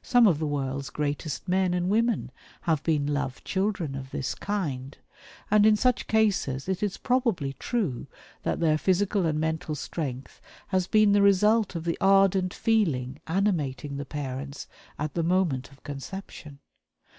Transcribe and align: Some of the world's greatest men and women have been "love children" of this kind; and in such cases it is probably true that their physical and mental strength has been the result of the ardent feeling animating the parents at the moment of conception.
Some 0.00 0.26
of 0.26 0.38
the 0.38 0.46
world's 0.46 0.88
greatest 0.88 1.46
men 1.46 1.74
and 1.74 1.90
women 1.90 2.32
have 2.62 2.82
been 2.84 3.06
"love 3.06 3.44
children" 3.44 3.94
of 3.94 4.12
this 4.12 4.34
kind; 4.34 4.96
and 5.50 5.66
in 5.66 5.76
such 5.76 6.06
cases 6.06 6.70
it 6.70 6.82
is 6.82 6.96
probably 6.96 7.52
true 7.52 8.06
that 8.44 8.60
their 8.60 8.78
physical 8.78 9.26
and 9.26 9.38
mental 9.38 9.74
strength 9.74 10.40
has 10.68 10.86
been 10.86 11.12
the 11.12 11.20
result 11.20 11.74
of 11.74 11.84
the 11.84 11.98
ardent 12.00 12.54
feeling 12.54 13.18
animating 13.26 13.98
the 13.98 14.06
parents 14.06 14.68
at 14.98 15.12
the 15.12 15.22
moment 15.22 15.70
of 15.70 15.82
conception. 15.82 16.60